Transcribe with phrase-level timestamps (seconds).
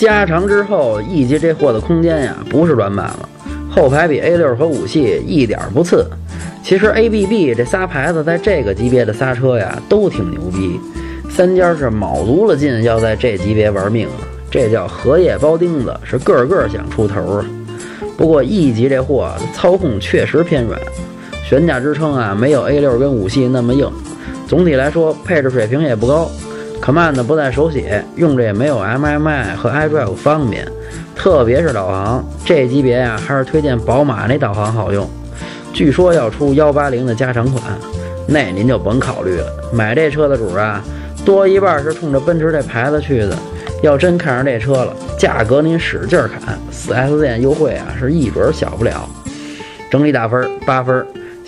[0.00, 3.28] 加长之后，E 级这货的空间呀不是软板了，
[3.70, 6.06] 后排比 A 六和五系一点不次。
[6.62, 10.80] 其实 A、B、B 这仨牌子在这个级别的仨车呀都挺牛逼，
[11.28, 14.08] 三家是卯足了劲要在这级别玩命，
[14.50, 17.44] 这叫荷叶包钉子，是个个想出头啊。
[18.16, 20.80] 不过 E 级这货操控确实偏软，
[21.46, 23.86] 悬架支撑啊没有 A 六跟五系那么硬，
[24.48, 26.30] 总体来说配置水平也不高。
[26.82, 30.66] Command 不带手写，用着也没有 MMI 和 iDrive 方便，
[31.14, 35.08] 特别是导航这级别呀，还是推荐宝马那导航好用。
[35.72, 37.62] 据说要出幺八零的加长款，
[38.26, 39.46] 那您就甭考虑了。
[39.72, 40.82] 买这车的主啊，
[41.24, 43.36] 多一半是冲着奔驰这牌子去的。
[43.82, 49.08] 要真看上这车了，价格您使劲砍，4S 店优惠啊是一准小不了。
[49.90, 51.06] 整体打分八分。